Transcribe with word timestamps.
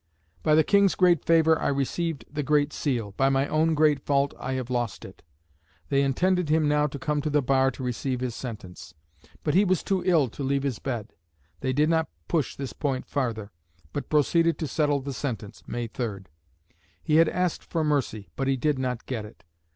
"By 0.41 0.55
the 0.55 0.63
King's 0.63 0.95
great 0.95 1.23
favour 1.23 1.61
I 1.61 1.67
received 1.67 2.25
the 2.27 2.41
Great 2.41 2.73
Seal; 2.73 3.11
by 3.17 3.29
my 3.29 3.47
own 3.47 3.75
great 3.75 3.99
fault 4.03 4.33
I 4.39 4.53
have 4.53 4.71
lost 4.71 5.05
it." 5.05 5.21
They 5.89 6.01
intended 6.01 6.49
him 6.49 6.67
now 6.67 6.87
to 6.87 6.97
come 6.97 7.21
to 7.21 7.29
the 7.29 7.43
bar 7.43 7.69
to 7.69 7.83
receive 7.83 8.19
his 8.19 8.33
sentence. 8.33 8.95
But 9.43 9.53
he 9.53 9.63
was 9.63 9.83
too 9.83 10.01
ill 10.03 10.27
to 10.29 10.41
leave 10.41 10.63
his 10.63 10.79
bed. 10.79 11.13
They 11.59 11.71
did 11.71 11.87
not 11.87 12.09
push 12.27 12.55
this 12.55 12.73
point 12.73 13.05
farther, 13.05 13.51
but 13.93 14.09
proceeded 14.09 14.57
to 14.57 14.67
settle 14.67 15.01
the 15.01 15.13
sentence 15.13 15.61
(May 15.67 15.85
3). 15.85 16.21
He 17.03 17.17
had 17.17 17.29
asked 17.29 17.63
for 17.63 17.83
mercy, 17.83 18.31
but 18.35 18.47
he 18.47 18.57
did 18.57 18.79
not 18.79 19.05
get 19.05 19.23
it. 19.23 19.43